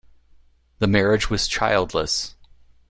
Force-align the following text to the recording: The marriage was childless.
The 0.79 0.87
marriage 0.87 1.29
was 1.29 1.47
childless. 1.47 2.33